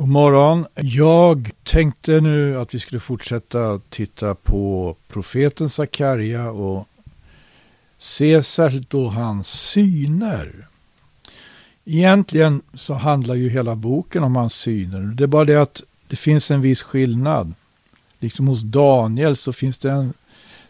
[0.00, 0.66] God morgon.
[0.74, 6.88] Jag tänkte nu att vi skulle fortsätta titta på profeten Sakarja och
[7.98, 10.66] se särskilt då hans syner.
[11.84, 15.00] Egentligen så handlar ju hela boken om hans syner.
[15.00, 17.54] Det är bara det att det finns en viss skillnad.
[18.18, 20.12] Liksom hos Daniel så finns det en,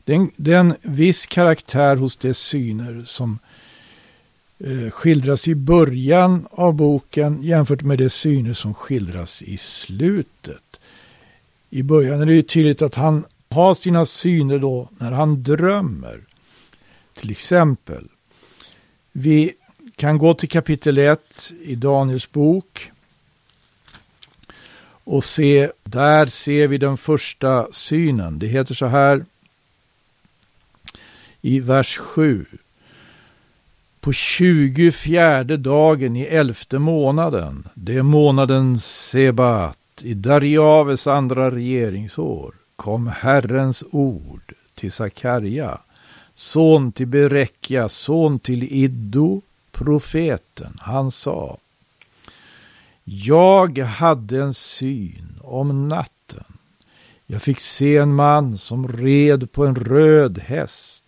[0.05, 3.39] det är en, det är en viss karaktär hos de syner som
[4.65, 10.81] Eh, skildras i början av boken jämfört med de syner som skildras i slutet.
[11.71, 16.21] I början är det ju tydligt att han har sina syner då när han drömmer.
[17.15, 18.09] Till exempel,
[19.13, 19.53] vi
[19.97, 22.91] kan gå till kapitel 1 i Daniels bok
[25.05, 28.39] och se, där ser vi den första synen.
[28.39, 29.25] Det heter så här
[31.41, 32.47] i vers 7.
[34.01, 43.07] På 24 dagen i elfte månaden, det är månaden Sebat, i Dariaves andra regeringsår, kom
[43.07, 45.79] Herrens ord till Sakarja,
[46.35, 50.77] son till Berekja, son till Iddo, profeten.
[50.79, 51.59] Han sa,
[53.05, 56.45] jag hade en syn om natten.
[57.27, 61.05] Jag fick se en man som red på en röd häst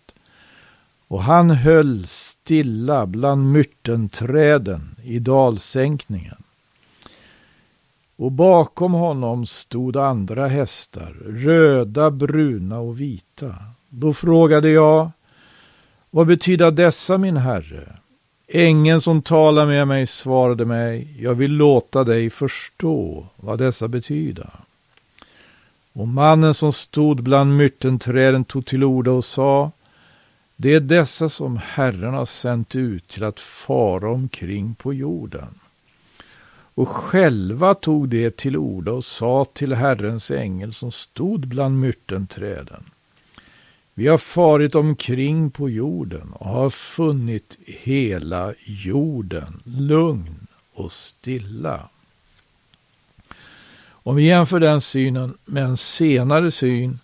[1.13, 6.43] och han höll stilla bland myrtenträden i dalsänkningen.
[8.15, 13.55] Och bakom honom stod andra hästar, röda, bruna och vita.
[13.89, 15.11] Då frågade jag,
[16.11, 17.87] vad betyder dessa min herre?
[18.47, 24.49] Ängeln som talar med mig svarade mig, jag vill låta dig förstå vad dessa betyder.
[25.93, 29.71] Och mannen som stod bland myrtenträden tog till orda och sa,
[30.55, 35.59] det är dessa som Herren har sänt ut till att fara omkring på jorden.
[36.75, 42.83] Och själva tog de till orda och sa till Herrens ängel som stod bland myrtenträden.
[43.93, 51.89] Vi har farit omkring på jorden och har funnit hela jorden lugn och stilla.
[53.85, 56.99] Om vi jämför den synen med en senare syn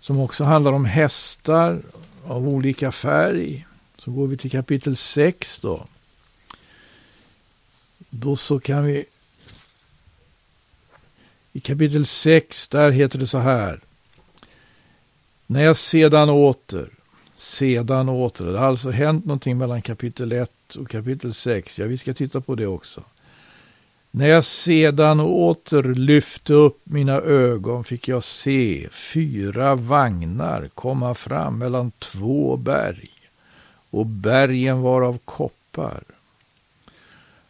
[0.00, 1.80] som också handlar om hästar
[2.28, 3.66] av olika färg.
[3.98, 5.86] Så går vi till kapitel 6 då.
[8.10, 9.04] Då så kan vi...
[11.52, 13.80] I kapitel 6 där heter det så här.
[15.46, 16.90] När jag sedan åter,
[17.36, 21.78] sedan åter, det har alltså hänt någonting mellan kapitel 1 och kapitel 6.
[21.78, 23.04] Ja, vi ska titta på det också.
[24.10, 31.58] När jag sedan åter lyfte upp mina ögon fick jag se fyra vagnar komma fram
[31.58, 33.10] mellan två berg.
[33.90, 36.02] Och bergen var av koppar.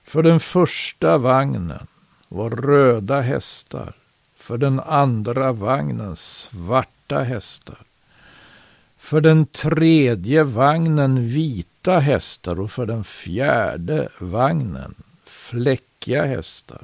[0.04, 1.86] För den första vagnen
[2.28, 3.92] var röda hästar,
[4.38, 7.78] för den andra vagnen svarta hästar,
[8.98, 12.60] för den tredje vagnen vita hästar.
[12.60, 14.94] Och för den fjärde vagnen
[15.50, 16.82] Fläckiga hästar.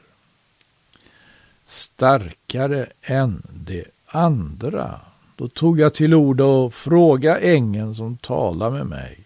[1.65, 5.01] Starkare än de andra.
[5.37, 9.19] Då tog jag till orda och frågade ängeln som talade med mig.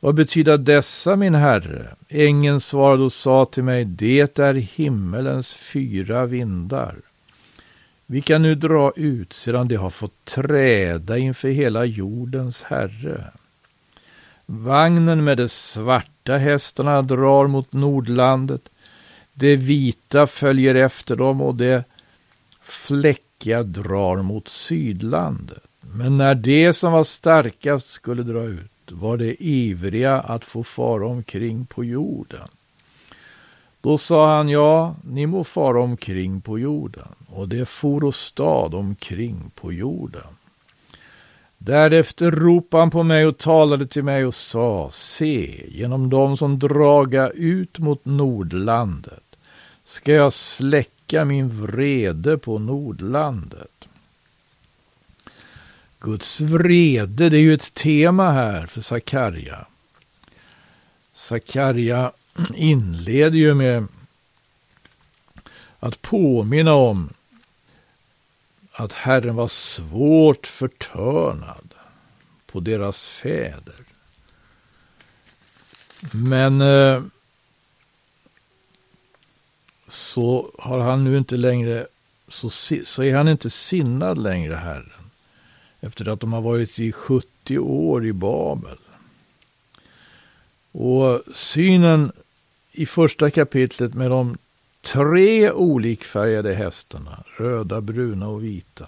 [0.00, 1.86] Vad betyder dessa, min herre?
[2.08, 6.94] Ängeln svarade och sa till mig, det är himmelens fyra vindar.
[8.06, 13.24] Vi kan nu dra ut sedan de har fått träda inför hela jordens herre.
[14.52, 18.68] Vagnen med de svarta hästarna drar mot Nordlandet,
[19.34, 21.84] det vita följer efter dem och det
[22.62, 25.62] fläckiga drar mot sydlandet.
[25.80, 31.06] Men när det som var starkast skulle dra ut var det ivriga att få fara
[31.06, 32.48] omkring på jorden.
[33.80, 37.08] Då sa han, ja, ni må fara omkring på jorden.
[37.26, 40.39] Och det for och stad omkring på jorden.
[41.62, 46.58] Därefter ropade han på mig och talade till mig och sa, se, genom dem som
[46.58, 49.36] draga ut mot Nordlandet
[49.84, 53.88] ska jag släcka min vrede på Nordlandet.
[55.98, 59.66] Guds vrede, det är ju ett tema här för Sakarja.
[61.14, 62.12] Sakarja
[62.54, 63.86] inleder ju med
[65.80, 67.10] att påminna om
[68.80, 71.74] att Herren var svårt förtörnad
[72.46, 73.84] på deras fäder.
[76.12, 77.02] Men eh,
[79.88, 81.86] så har han nu inte längre,
[82.28, 82.50] så,
[82.84, 84.92] så är han inte sinnad längre, Herren.
[85.80, 88.78] Efter att de har varit i 70 år i Babel.
[90.72, 92.12] Och synen
[92.72, 94.36] i första kapitlet med de
[94.80, 98.86] tre olikfärgade hästarna, röda, bruna och vita.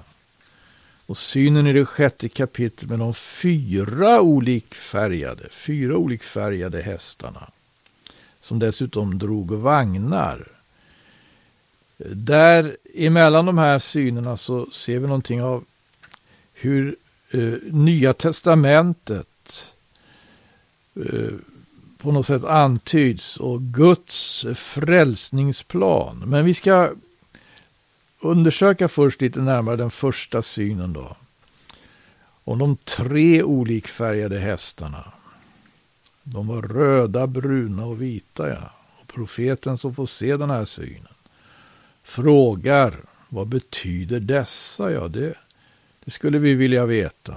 [1.06, 7.50] Och synen i det sjätte kapitlet med de fyra olikfärgade, fyra olikfärgade hästarna.
[8.40, 10.48] Som dessutom drog vagnar.
[12.06, 15.64] Där emellan de här synerna så ser vi någonting av
[16.54, 16.96] hur
[17.30, 19.72] eh, Nya Testamentet
[20.94, 21.32] eh,
[22.02, 26.22] på något sätt antyds och Guds frälsningsplan.
[26.26, 26.90] Men vi ska
[28.20, 31.16] undersöka först lite närmare den första synen då.
[32.44, 35.12] Om de tre olikfärgade hästarna.
[36.22, 38.48] De var röda, bruna och vita.
[38.48, 38.70] Ja.
[39.00, 41.12] Och profeten som får se den här synen
[42.02, 42.94] frågar
[43.28, 44.92] vad betyder dessa?
[44.92, 45.34] Ja, det,
[46.04, 47.36] det skulle vi vilja veta.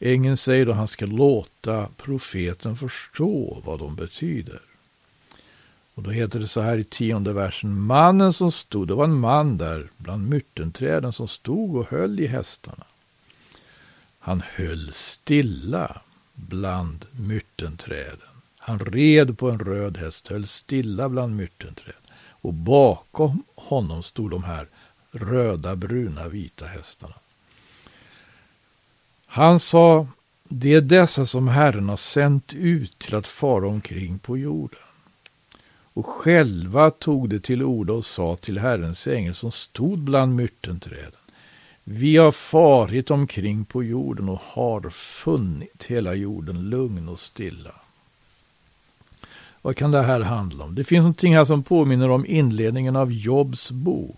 [0.00, 4.60] Ängeln säger då att han ska låta profeten förstå vad de betyder.
[5.94, 7.80] Och då heter det så här i tionde versen.
[7.80, 12.26] Mannen som stod, det var en man där bland myrtenträden som stod och höll i
[12.26, 12.84] hästarna.
[14.18, 16.00] Han höll stilla
[16.34, 18.28] bland myrtenträden.
[18.58, 21.94] Han red på en röd häst, höll stilla bland myrtenträd.
[22.18, 24.66] Och bakom honom stod de här
[25.10, 27.14] röda, bruna, vita hästarna.
[29.36, 30.06] Han sa,
[30.48, 34.78] det är dessa som Herren har sänt ut till att fara omkring på jorden.
[35.94, 41.20] Och själva tog det till orda och sa till Herrens ängel som stod bland myrtenträden.
[41.84, 47.74] Vi har farit omkring på jorden och har funnit hela jorden lugn och stilla.
[49.62, 50.74] Vad kan det här handla om?
[50.74, 54.16] Det finns någonting här som påminner om inledningen av Jobs bok.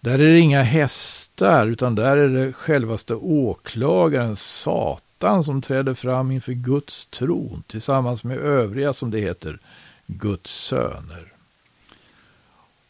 [0.00, 6.30] Där är det inga hästar, utan där är det självaste åklagaren Satan som träder fram
[6.30, 9.58] inför Guds tron tillsammans med övriga, som det heter,
[10.06, 11.32] Guds söner.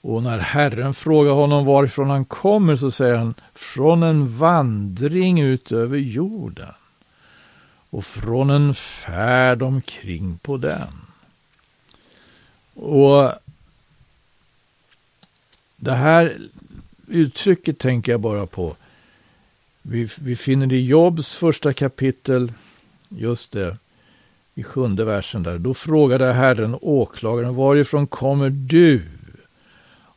[0.01, 5.73] Och när Herren frågar honom varifrån han kommer så säger han från en vandring ut
[5.73, 6.75] över jorden
[7.91, 10.93] och från en färd omkring på den.
[12.75, 13.33] Och
[15.77, 16.39] det här
[17.11, 18.77] uttrycket tänker jag bara på.
[19.83, 22.53] Vi, vi finner det i Jobs första kapitel,
[23.09, 23.77] just det,
[24.55, 25.59] i sjunde versen där.
[25.59, 29.03] Då frågade Herren åklagaren, varifrån kommer du?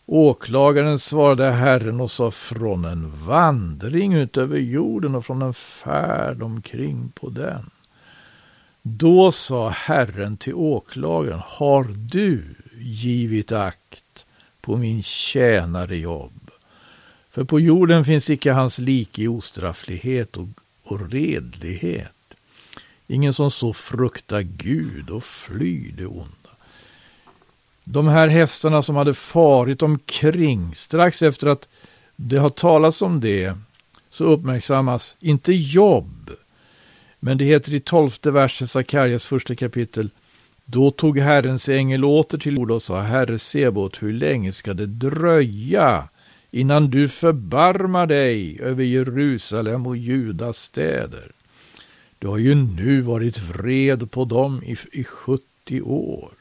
[0.06, 7.12] Åklagaren svarade Herren och sa från en vandring utöver jorden och från en färd omkring
[7.16, 7.70] på den.
[8.82, 12.44] Då sa Herren till åklagaren, har du
[12.80, 14.26] givit akt
[14.62, 16.43] på min tjänare Jobb?
[17.34, 20.48] För på jorden finns icke hans lik i ostrafflighet och,
[20.84, 22.12] och redlighet.
[23.08, 26.50] Ingen som så fruktar Gud och flyr det onda.
[27.84, 31.68] De här hästarna som hade farit omkring strax efter att
[32.16, 33.58] det har talats om det
[34.10, 36.30] så uppmärksammas inte jobb.
[37.20, 40.10] Men det heter i tolfte versen Sakarjas första kapitel.
[40.66, 44.86] Då tog Herrens ängel åter till ord och sa, Herre Sebot, hur länge ska det
[44.86, 46.08] dröja
[46.54, 51.32] innan du förbarmar dig över Jerusalem och Judas städer.
[52.20, 56.32] Du har ju nu varit vred på dem i, i 70 år.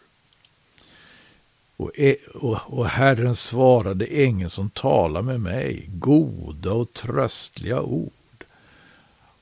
[1.77, 8.45] Och, e, och, och Herren svarade ängeln som talar med mig, goda och tröstliga ord.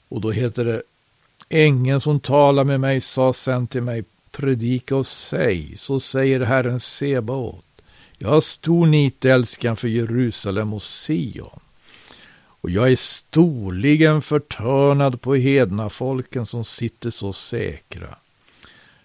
[0.08, 0.82] Och då heter det,
[1.48, 6.80] ängeln som talar med mig sa sen till mig, predika och säg, så säger Herren
[6.80, 7.64] Sebaot.
[8.22, 11.60] Jag har stor nitälskan för Jerusalem och Sion.
[12.40, 18.18] Och jag är storligen förtörnad på hedna folken som sitter så säkra.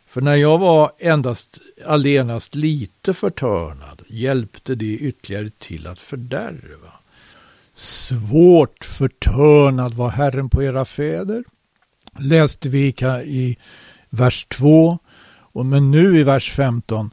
[0.08, 6.94] För när jag var endast allenast lite förtörnad hjälpte det ytterligare till att fördärva.
[7.74, 11.44] Svårt förtörnad var Herren på era fäder,
[12.20, 12.88] läste vi
[13.26, 13.58] i
[14.10, 15.00] vers 2,
[15.38, 17.12] och men nu i vers 15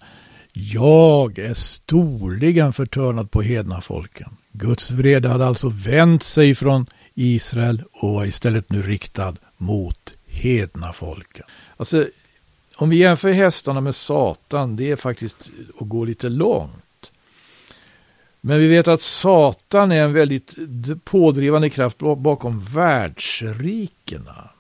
[0.52, 4.37] jag är storligen förtörnad på hedna folken.
[4.52, 10.92] Guds vrede hade alltså vänt sig från Israel och var istället nu riktad mot hedna
[10.92, 11.47] folken.
[11.76, 12.06] Alltså,
[12.76, 17.12] om vi jämför hästarna med Satan, det är faktiskt att gå lite långt.
[18.40, 20.54] Men vi vet att Satan är en väldigt
[21.04, 24.50] pådrivande kraft bakom världsrikena.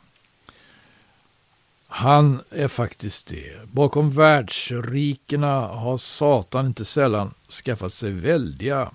[1.94, 3.72] Han är faktiskt det.
[3.72, 7.34] Bakom världsrikena har Satan inte sällan
[7.64, 8.90] skaffat sig väldiga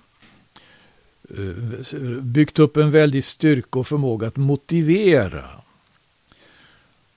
[1.29, 5.49] eh, byggt upp en väldig styrka och förmåga att motivera.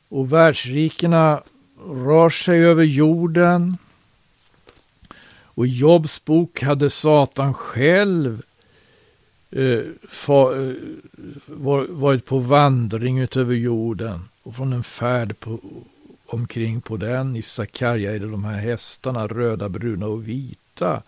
[0.09, 1.43] Och världsrikena
[1.87, 3.77] rör sig över jorden.
[5.33, 8.43] Och i Jobs bok hade Satan själv
[9.51, 10.75] eh, fa, eh,
[11.89, 15.61] varit på vandring utöver jorden och från en färd på,
[16.27, 17.37] omkring på den.
[17.37, 21.03] I Sakarja är det de här hästarna, röda, bruna och vita.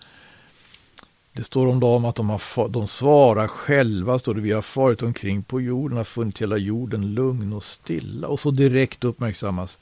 [1.33, 5.03] Det står om dem att de, har, de svarar själva, står det, vi har farit
[5.03, 8.29] omkring på jorden, har funnit hela jorden lugn och stilla.
[8.29, 9.79] Och så direkt uppmärksammas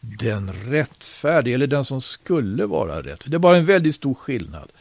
[0.00, 3.24] den rättfärdige, eller den som skulle vara rätt.
[3.26, 4.72] Det är bara en väldigt stor skillnad.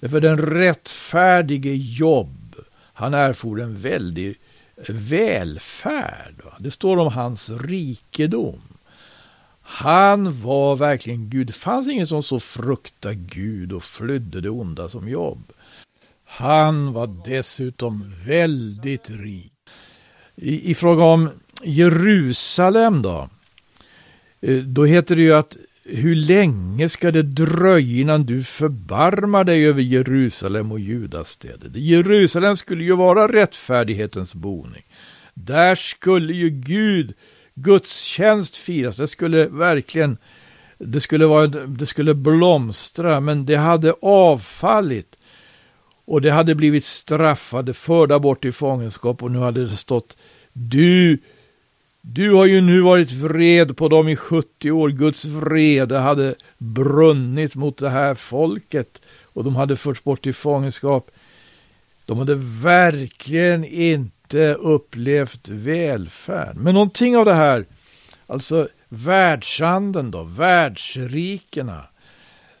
[0.00, 2.56] För den rättfärdige jobb,
[2.92, 4.38] han erfor en väldig
[4.88, 6.34] välfärd.
[6.58, 8.60] Det står om hans rikedom.
[9.62, 11.46] Han var verkligen Gud.
[11.46, 15.42] Det fanns ingen som så fruktade Gud och flydde det onda som jobb.
[16.24, 19.52] Han var dessutom väldigt rik.
[20.36, 21.30] I, i fråga om
[21.62, 23.28] Jerusalem då,
[24.40, 25.56] eh, då heter det ju att
[25.88, 31.70] hur länge ska det dröja innan du förbarmar dig över Jerusalem och Judastäder?
[31.74, 34.82] Jerusalem skulle ju vara rättfärdighetens boning.
[35.34, 37.14] Där skulle ju Gud,
[37.54, 38.96] gudstjänst firas.
[38.96, 40.16] Det skulle verkligen,
[40.78, 45.16] det skulle, vara, det skulle blomstra, men det hade avfallit.
[46.04, 50.16] Och det hade blivit straffade, förda bort i fångenskap och nu hade det stått
[50.52, 51.18] du,
[52.12, 54.88] du har ju nu varit vred på dem i 70 år.
[54.88, 61.10] Guds vrede hade brunnit mot det här folket och de hade förts bort i fångenskap.
[62.04, 66.56] De hade verkligen inte upplevt välfärd.
[66.56, 67.64] Men någonting av det här,
[68.26, 71.84] alltså världsanden då, världsrikena,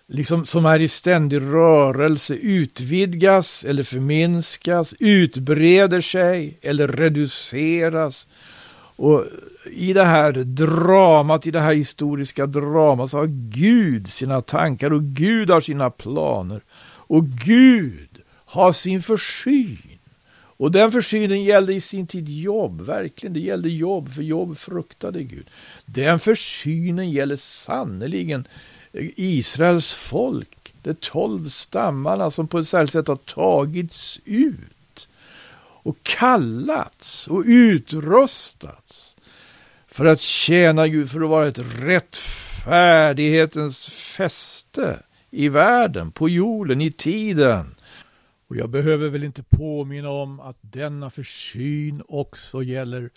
[0.06, 8.26] liksom som är i ständig rörelse, utvidgas eller förminskas, utbreder sig eller reduceras.
[8.98, 9.24] Och
[9.72, 15.02] i det här dramat, i det här historiska dramat, så har Gud sina tankar och
[15.02, 16.60] Gud har sina planer.
[16.84, 18.08] Och Gud
[18.44, 19.98] har sin försyn.
[20.32, 23.32] Och den försynen gällde i sin tid jobb, verkligen.
[23.32, 25.46] Det gällde jobb, för jobb fruktade Gud.
[25.86, 28.46] Den försynen gäller sannerligen
[29.16, 34.77] Israels folk, de tolv stammarna som på ett särskilt sätt har tagits ut
[35.82, 39.16] och kallats och utrustats
[39.86, 46.92] för att tjäna Gud, för att vara ett rättfärdighetens fäste i världen, på jorden, i
[46.92, 47.74] tiden.
[48.48, 53.10] Och jag behöver väl inte påminna om att denna försyn också gäller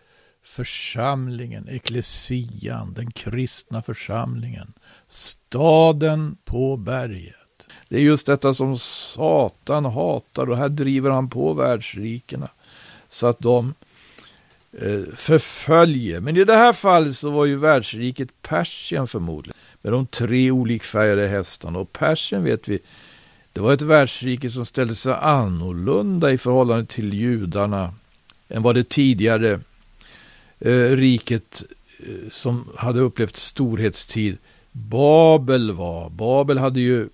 [0.44, 4.74] församlingen, eklesian, den kristna församlingen,
[5.08, 7.40] staden på berget.
[7.91, 12.50] Det är just detta som Satan hatar och här driver han på världsrikena
[13.10, 13.74] så att de
[14.71, 16.19] eh, förföljer.
[16.19, 21.27] Men i det här fallet så var ju världsriket Persien förmodligen med de tre olikfärgade
[21.27, 22.79] hästarna och Persien vet vi
[23.53, 27.93] det var ett världsrike som ställde sig annorlunda i förhållande till judarna
[28.50, 29.60] än vad det tidigare
[30.60, 31.63] eh, riket
[32.00, 34.38] eh, som hade upplevt storhetstid
[34.71, 36.10] Babel var.
[36.10, 37.10] Babel hade ju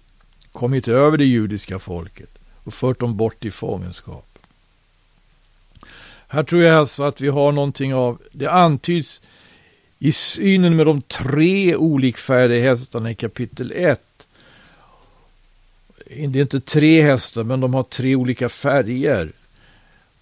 [0.57, 2.29] kommit över det judiska folket
[2.63, 4.39] och fört dem bort i fångenskap.
[6.27, 9.21] Här tror jag alltså att vi har någonting av, det antyds
[9.99, 14.27] i synen med de tre olikfärgade hästarna i kapitel 1.
[16.05, 19.31] Det är inte tre hästar, men de har tre olika färger.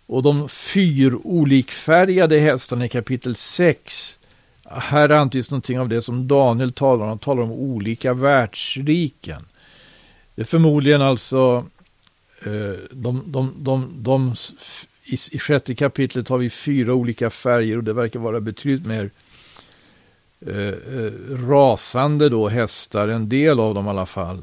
[0.05, 4.19] Och de fyrolikfärgade hästarna i kapitel 6
[4.65, 7.09] här antyds någonting av det som Daniel talar om.
[7.09, 9.45] Han talar om olika världsriken.
[10.35, 11.65] Det är förmodligen alltså
[12.41, 14.35] eh, de, de, de, de,
[15.03, 19.09] i, i sjätte kapitlet har vi fyra olika färger och det verkar vara betydligt mer
[20.47, 21.11] eh, eh
[21.47, 24.41] rasande då hästar, en del av dem i alla fall.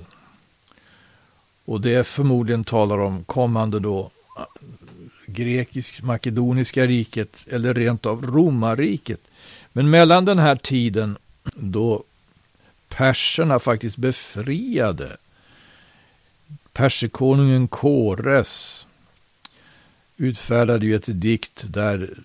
[1.65, 4.45] Och det förmodligen talar om kommande då eh,
[5.27, 9.21] grekisk-makedoniska riket eller rent av romarriket.
[9.73, 11.17] Men mellan den här tiden
[11.55, 12.03] då
[12.89, 15.17] perserna faktiskt befriade
[16.73, 18.87] perserkonungen Kores
[20.17, 22.19] utfärdade ju ett dikt där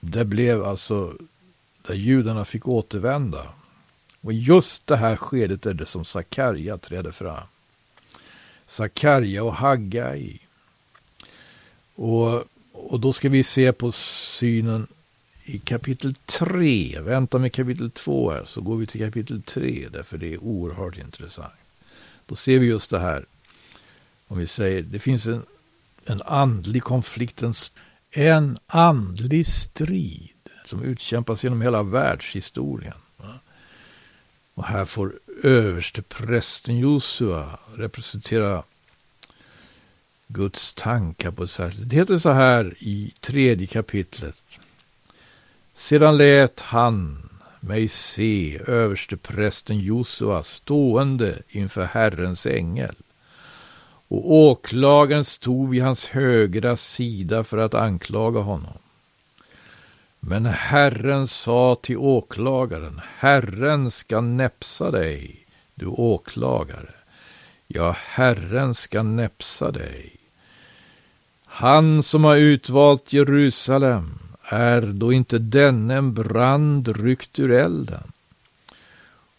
[0.00, 1.14] det blev alltså
[1.86, 3.52] där judarna fick återvända.
[4.20, 7.46] Och just det här skedet är det som Sakarja träder fram.
[8.66, 10.38] Sakarja och Haggai.
[11.94, 14.86] Och, och då ska vi se på synen
[15.44, 20.18] i kapitel 3, vänta med kapitel 2 här, så går vi till kapitel 3, därför
[20.18, 21.52] det är oerhört intressant.
[22.26, 23.24] Då ser vi just det här,
[24.28, 25.42] om vi säger, det finns en,
[26.04, 27.54] en andlig konflikt, en,
[28.10, 30.30] en andlig strid
[30.64, 32.94] som utkämpas genom hela världshistorien.
[34.54, 35.12] Och här får
[35.42, 38.62] överste prästen Josua representera
[40.26, 44.36] Guds tankar på ett särskilt Det heter så här i tredje kapitlet.
[45.74, 47.28] Sedan lät han
[47.66, 52.94] mig se översteprästen Josua stående inför Herrens ängel.
[54.08, 58.78] Och åklagaren stod vid hans högra sida för att anklaga honom.
[60.20, 66.94] Men Herren sa till åklagaren, Herren ska näpsa dig, du åklagare.
[67.66, 70.16] Ja, Herren ska näpsa dig.
[71.44, 74.18] Han som har utvalt Jerusalem,
[74.48, 78.12] är då inte denne en brand ryckt ur elden?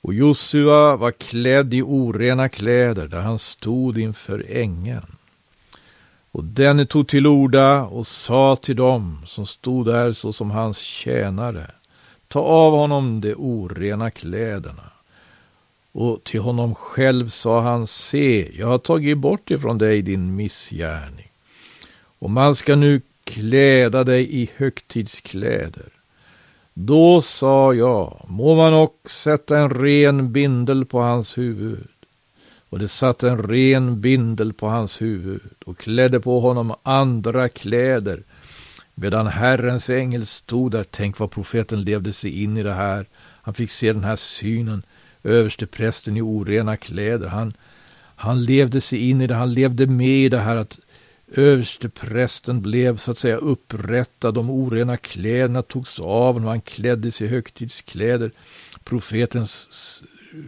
[0.01, 5.15] Och Josua var klädd i orena kläder där han stod inför ängeln.
[6.31, 11.71] Och denne tog till orda och sa till dem som stod där såsom hans tjänare,
[12.27, 14.91] ta av honom de orena kläderna.
[15.91, 21.27] Och till honom själv sa han, se, jag har tagit bort ifrån dig din missgärning.
[22.19, 25.89] Och man ska nu kläda dig i högtidskläder.
[26.73, 31.87] Då sa jag, må man och sätta en ren bindel på hans huvud.
[32.69, 38.23] Och det satt en ren bindel på hans huvud och klädde på honom andra kläder.
[38.95, 43.05] Medan Herrens ängel stod där, tänk vad profeten levde sig in i det här.
[43.41, 44.83] Han fick se den här synen,
[45.23, 47.27] överste prästen i orena kläder.
[47.27, 47.53] Han,
[48.15, 50.79] han levde sig in i det, han levde med i det här att
[51.31, 57.27] Översteprästen blev så att säga upprättad, de orena kläderna togs av och han klädde sig
[57.27, 58.31] i högtidskläder.
[58.83, 59.47] Profeten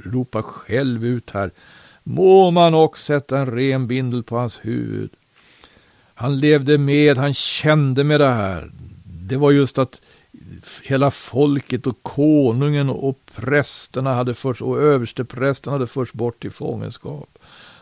[0.03, 1.51] ropar själv ut här,
[2.03, 5.09] må man också sätta en ren bindel på hans huvud.
[6.13, 8.71] Han levde med, han kände med det här.
[9.03, 10.01] Det var just att
[10.83, 17.29] hela folket och konungen och prästerna hade först, och översteprästen hade först bort i fångenskap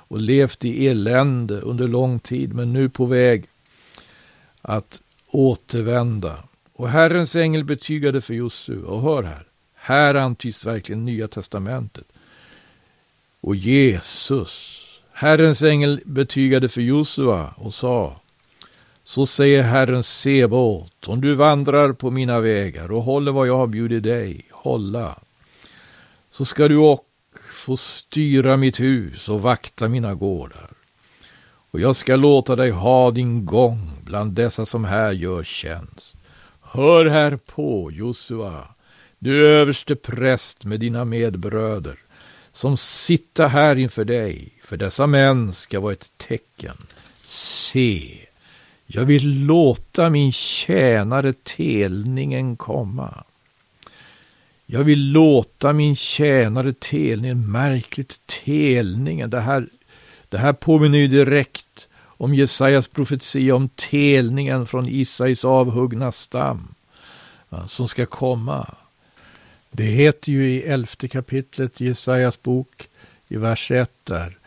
[0.07, 3.45] och levt i elände under lång tid, men nu på väg
[4.61, 6.43] att återvända.
[6.73, 9.43] Och Herrens ängel betygade för Josua, och hör här,
[9.75, 12.05] här antyds verkligen Nya Testamentet.
[13.41, 18.19] Och Jesus, Herrens ängel betygade för Josua och sa,
[19.03, 23.67] så säger Herren Sebaot, om du vandrar på mina vägar och håller vad jag har
[23.67, 25.19] bjudit dig hålla,
[26.31, 27.14] så ska du också
[27.65, 30.69] få styra mitt hus och vakta mina gårdar.
[31.71, 36.15] Och jag ska låta dig ha din gång bland dessa som här gör tjänst.
[36.61, 38.67] Hör här på, Josua,
[39.19, 41.97] du överste präst med dina medbröder,
[42.53, 46.77] som sitta här inför dig, för dessa män ska vara ett tecken.
[47.23, 48.19] Se,
[48.85, 53.23] jag vill låta min tjänare telningen komma.
[54.65, 59.67] Jag vill låta min tjänare telningen, märkligt telningen, det här,
[60.29, 66.67] det här påminner ju direkt om Jesajas profetia om telningen från Isais avhuggna stam
[67.67, 68.75] som ska komma.
[69.71, 72.87] Det heter ju i elfte kapitlet i Jesajas bok
[73.27, 74.37] i vers 1 där.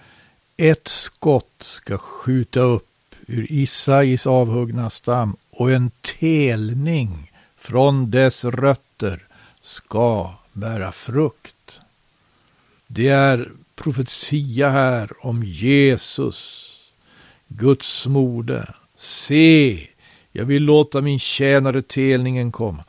[0.57, 9.28] Ett skott ska skjuta upp ur Isais avhuggna stam och en telning från dess rötter
[9.69, 11.81] ska bära frukt.
[12.87, 16.75] Det är profetia här om Jesus,
[17.49, 18.75] Guds mode.
[18.97, 19.87] Se,
[20.33, 22.85] jag vill låta min tjänare telningen komma.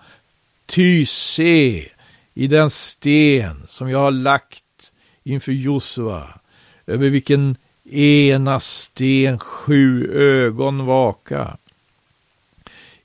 [0.65, 1.89] Ty se,
[2.33, 6.39] i den sten som jag har lagt inför Josua,
[6.87, 7.57] över vilken
[7.91, 11.57] ena sten sju ögon vaka.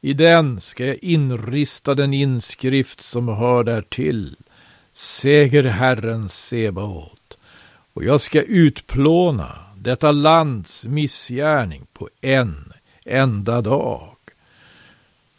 [0.04, 4.36] I den ska jag inrista den inskrift som hör därtill,
[4.92, 7.38] säger Herren Sebaot,
[7.92, 12.72] och jag ska utplåna detta lands missgärning på en
[13.04, 14.16] enda dag.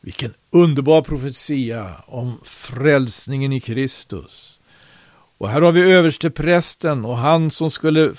[0.01, 4.59] Vilken underbar profetia om frälsningen i Kristus.
[5.37, 8.13] Och här har vi översteprästen och han som skulle,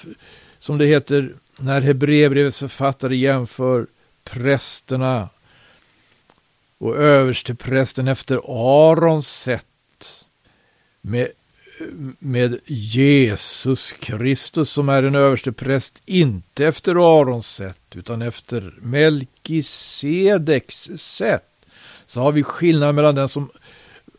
[0.58, 3.86] som det heter, när Hebreerbrevets författare jämför
[4.24, 5.28] prästerna
[6.78, 9.66] och översteprästen efter Arons sätt
[11.00, 11.28] med,
[12.18, 21.52] med Jesus Kristus som är en överstepräst, inte efter Arons sätt utan efter Melkisedeks sätt.
[22.06, 23.50] Så har vi skillnad mellan den som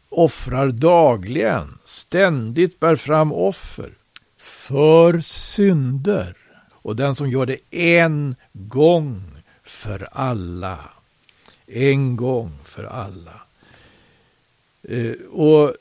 [0.10, 3.90] offrar dagligen, ständigt bär fram offer
[4.38, 6.34] för synder
[6.70, 9.24] och den som gör det en gång
[9.64, 10.80] för alla
[11.68, 13.42] en gång för alla.
[14.84, 15.74] Eh, och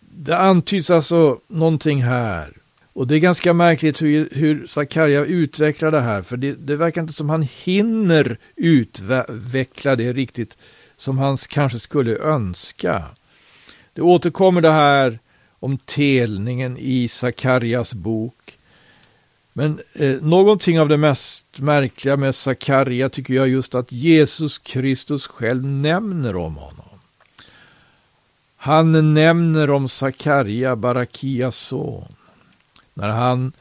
[0.00, 2.52] det antyds alltså någonting här
[2.92, 7.00] Och det är ganska märkligt hur, hur Sakarja utvecklar det här, för det, det verkar
[7.00, 10.56] inte som han hinner utveckla det riktigt
[10.96, 13.04] som han kanske skulle önska.
[13.92, 15.18] Det återkommer det här
[15.60, 18.53] om telningen i Sakarjas bok.
[19.56, 25.26] Men eh, någonting av det mest märkliga med Sakarja tycker jag just att Jesus Kristus
[25.26, 26.98] själv nämner om honom.
[28.56, 32.14] Han nämner om Sakarja, Barakias son,
[32.94, 33.52] när han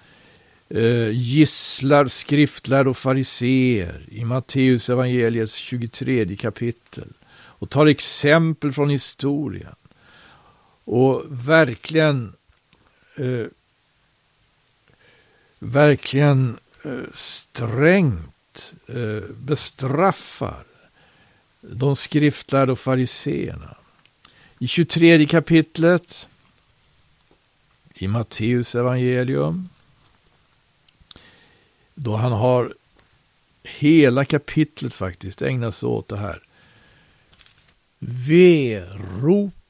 [0.69, 9.75] eh, gisslar skriftlärd och fariseer i Matteus evangeliets 23 kapitel och tar exempel från historien
[10.86, 12.34] och verkligen
[13.17, 13.45] eh,
[15.63, 20.63] verkligen eh, strängt eh, bestraffar
[21.62, 23.76] de skriftlärda och fariseerna.
[24.60, 26.28] I 23 kapitlet
[27.95, 29.69] i Matteus evangelium
[31.95, 32.73] då han har
[33.63, 36.43] hela kapitlet faktiskt ägnat sig åt det här.
[37.99, 39.62] ve-ropet.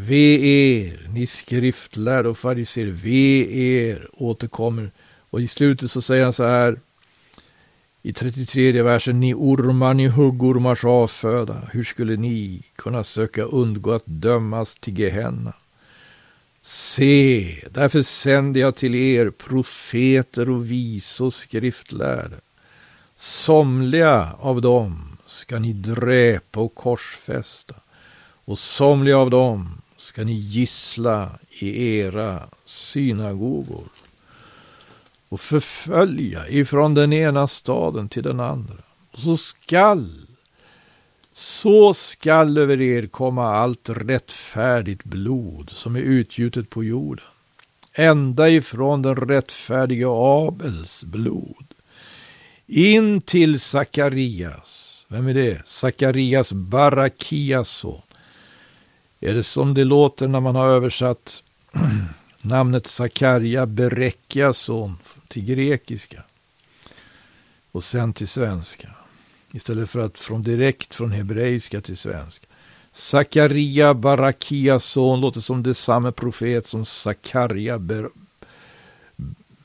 [0.00, 4.90] Ve er, ni skriftlärda och fariser, ve er, återkommer.
[5.30, 6.78] Och i slutet så säger han så här
[8.02, 14.06] i 33 versen, ni ormar, ni huggormars avföda, hur skulle ni kunna söka undgå att
[14.06, 15.52] dömas till Gehenna?
[16.62, 22.36] Se, därför sänder jag till er profeter och vis och skriftlärda.
[23.16, 27.74] Somliga av dem ska ni dräpa och korsfästa
[28.44, 33.84] och somliga av dem ska ni gissla i era synagogor
[35.28, 38.82] och förfölja ifrån den ena staden till den andra.
[39.10, 40.26] Och så skall,
[41.32, 47.24] så skall över er komma allt rättfärdigt blod som är utgjutet på jorden,
[47.92, 51.66] ända ifrån den rättfärdige Abels blod,
[52.66, 55.06] in till Sakarias.
[55.08, 55.62] Vem är det?
[55.66, 58.02] Sakarias Barakias son.
[59.20, 61.42] Är det som det låter när man har översatt
[62.42, 66.22] namnet Sakarja Berekias son till grekiska
[67.72, 68.88] och sen till svenska.
[69.52, 72.46] Istället för att från direkt från hebreiska till svenska.
[72.92, 78.08] Sakaria Barakia son låter som det samma profet som Sakarja Ber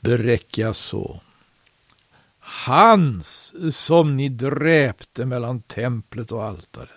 [0.00, 1.18] Berekias son.
[2.38, 6.90] Hans som ni dräpte mellan templet och altaret.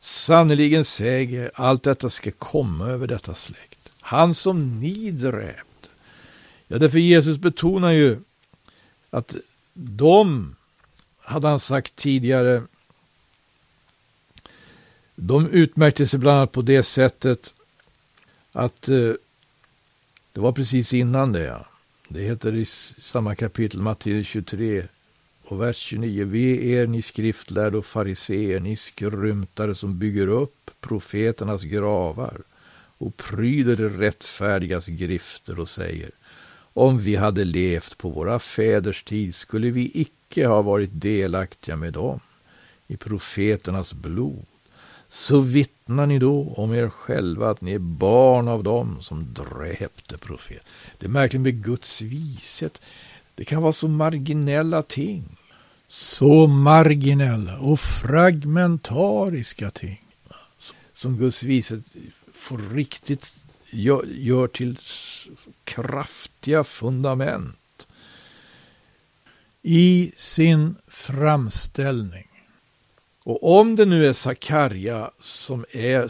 [0.00, 3.88] Sannerligen säger allt detta ska komma över detta släkt.
[4.00, 5.88] Han som ni dräpte.
[6.66, 8.18] Ja, därför Jesus betonar ju
[9.10, 9.36] att
[9.72, 10.56] de,
[11.18, 12.62] hade han sagt tidigare,
[15.14, 17.54] de utmärkte sig bland annat på det sättet
[18.52, 19.12] att eh,
[20.32, 21.42] det var precis innan det.
[21.42, 21.66] Ja.
[22.08, 24.88] Det heter i samma kapitel, Matteus 23
[25.50, 26.24] och vers 29.
[26.24, 32.40] Ve er ni skriftlärda och fariseer, ni skrymtare som bygger upp profeternas gravar
[32.98, 36.10] och pryder de rättfärdigas grifter och säger
[36.72, 41.92] om vi hade levt på våra fäders tid skulle vi icke ha varit delaktiga med
[41.92, 42.20] dem
[42.86, 44.44] i profeternas blod.
[45.08, 50.18] Så vittnar ni då om er själva att ni är barn av dem som dräpte
[50.18, 50.66] profet.
[50.98, 52.80] Det är märkligt med Guds vishet.
[53.34, 55.36] Det kan vara så marginella ting.
[55.92, 60.00] Så marginella och fragmentariska ting.
[60.94, 61.80] Som Guds vishet
[62.32, 63.32] får riktigt
[63.70, 64.78] gör, gör till
[65.64, 67.88] kraftiga fundament
[69.62, 72.28] i sin framställning.
[73.24, 76.08] Och om det nu är Sakarja som är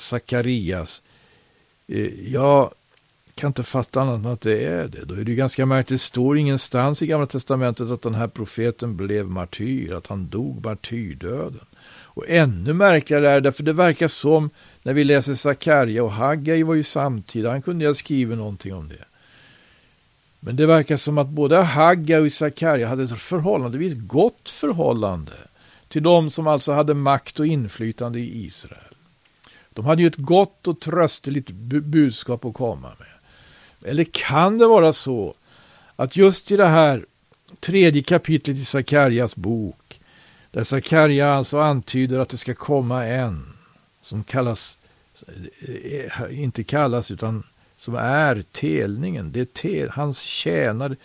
[0.00, 1.02] Sakarias,
[1.86, 2.32] eh,
[3.38, 5.04] kan inte fatta annat än att det är det.
[5.04, 6.00] Då är det ju ganska märkligt.
[6.00, 10.64] Det står ingenstans i Gamla Testamentet att den här profeten blev martyr, att han dog
[10.64, 11.66] martyrdöden.
[12.18, 14.50] Och ännu märkligare är det, för det verkar som
[14.82, 18.74] när vi läser Sakarja och Haggai var ju samtida, han kunde ju ha skrivit någonting
[18.74, 19.04] om det.
[20.40, 25.32] Men det verkar som att både Haggai och Sakarja hade ett förhållandevis gott förhållande
[25.88, 28.94] till de som alltså hade makt och inflytande i Israel.
[29.72, 33.17] De hade ju ett gott och trösteligt budskap att komma med.
[33.84, 35.34] Eller kan det vara så
[35.96, 37.06] att just i det här
[37.60, 40.00] tredje kapitlet i Sakarjas bok,
[40.50, 43.52] där Sakarja alltså antyder att det ska komma en
[44.02, 44.76] som kallas,
[45.60, 47.42] eh, inte kallas utan
[47.76, 49.32] som är telningen.
[49.32, 50.96] Det är tel, hans tjänare.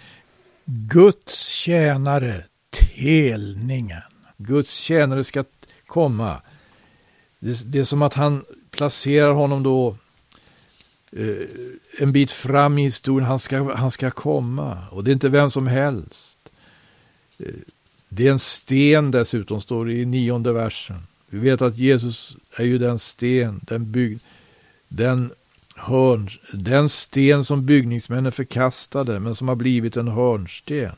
[0.66, 4.02] Guds tjänare, telningen.
[4.38, 5.44] Guds tjänare ska
[5.86, 6.42] komma.
[7.40, 9.98] Det, det är som att han placerar honom då
[11.16, 11.48] Eh,
[12.00, 13.28] en bit fram i historien.
[13.28, 14.78] Han ska, han ska komma.
[14.92, 16.38] Och det är inte vem som helst.
[17.38, 17.46] Eh,
[18.10, 21.08] det är en sten dessutom, står det i nionde versen.
[21.30, 24.20] Vi vet att Jesus är ju den sten, den, bygg,
[24.88, 25.32] den,
[25.76, 30.96] hörn, den sten som byggningsmännen förkastade, men som har blivit en hörnsten.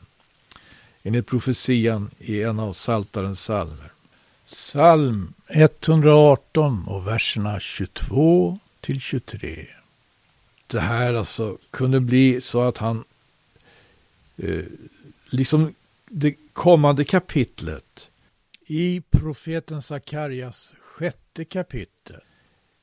[1.02, 3.92] Enligt profetian i en av Saltarens salmer.
[4.46, 9.66] Psalm 118 och verserna 22 till 23.
[10.66, 13.04] Det här alltså kunde bli så att han,
[14.36, 14.64] eh,
[15.30, 15.74] liksom
[16.06, 18.10] det kommande kapitlet
[18.66, 22.20] i profeten Sakarjas sjätte kapitel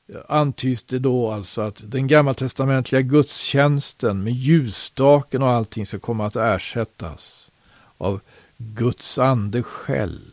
[0.08, 6.26] eh, antyds det då alltså att den gammaltestamentliga gudstjänsten med ljusstaken och allting ska komma
[6.26, 7.50] att ersättas
[7.98, 8.20] av
[8.56, 10.30] Guds ande själv.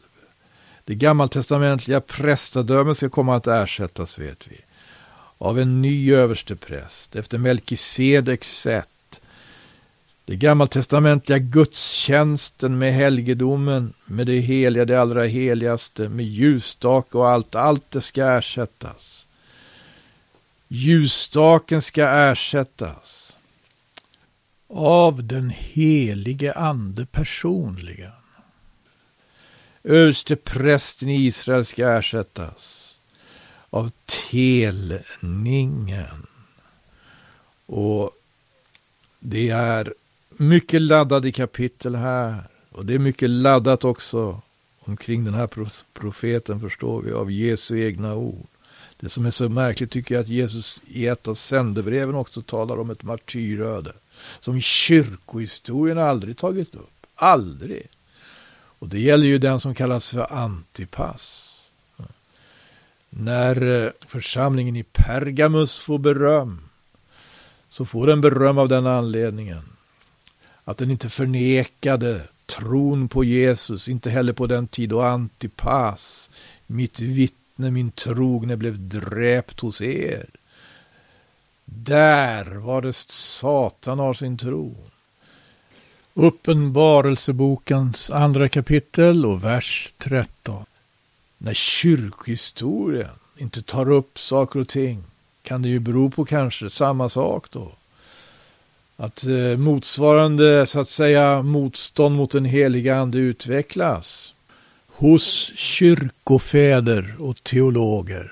[0.85, 4.57] Det gammaltestamentliga prästadömet ska komma att ersättas, vet vi,
[5.41, 9.21] av en ny överstepräst efter Melkisedeks sätt
[10.25, 17.55] det gammaltestamentliga gudstjänsten med helgedomen, med det heliga, det allra heligaste, med ljusstake och allt,
[17.55, 19.25] allt det ska ersättas.
[20.67, 23.37] Ljusstaken ska ersättas
[24.67, 28.11] av den helige ande personligen.
[29.83, 32.80] Översteprästen i Israel ska ersättas
[33.71, 33.91] av
[34.31, 36.27] telningen.
[37.65, 38.11] Och
[39.19, 39.93] det är
[40.29, 42.43] mycket laddade kapitel här.
[42.71, 44.41] Och det är mycket laddat också
[44.79, 45.49] omkring den här
[45.93, 48.47] profeten förstår vi av Jesu egna ord.
[48.97, 52.79] Det som är så märkligt tycker jag att Jesus i ett av sändebreven också talar
[52.79, 53.93] om ett martyröde.
[54.39, 57.05] Som kyrkohistorien aldrig tagit upp.
[57.15, 57.87] Aldrig.
[58.79, 61.50] Och det gäller ju den som kallas för Antipas.
[63.13, 66.59] När eh, församlingen i Pergamus får beröm
[67.69, 69.63] så får den beröm av den anledningen
[70.63, 76.29] att den inte förnekade tron på Jesus, inte heller på den tid då Antipas,
[76.67, 80.25] mitt vittne, min trogne, blev dräpt hos er.
[81.65, 84.75] Där var det Satan har sin tron.
[86.13, 90.65] Uppenbarelsebokens andra kapitel och vers 13.
[91.43, 95.03] När kyrkhistorien inte tar upp saker och ting
[95.43, 97.71] kan det ju bero på kanske samma sak då.
[98.97, 104.33] Att eh, motsvarande så att säga motstånd mot den heliga ande utvecklas
[104.87, 108.31] hos kyrkofäder och teologer.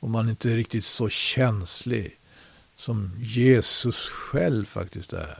[0.00, 2.16] Om man inte är riktigt så känslig
[2.76, 5.38] som Jesus själv faktiskt är.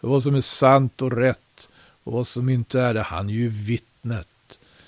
[0.00, 1.68] För vad som är sant och rätt
[2.04, 4.28] och vad som inte är det, han är ju vittnet.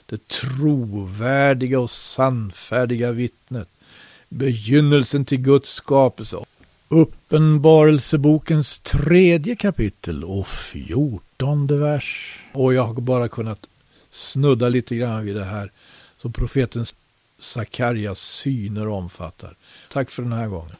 [0.06, 3.68] Det trovärdiga och sannfärdiga vittnet.
[4.28, 6.36] Begynnelsen till Guds skapelse
[6.88, 12.38] Uppenbarelsebokens tredje kapitel och fjortonde vers.
[12.52, 13.66] Och jag har bara kunnat
[14.10, 15.72] snudda lite grann vid det här
[16.16, 16.84] som profeten
[17.38, 19.56] Sakarjas syner omfattar.
[19.92, 20.76] Tack för den här gången.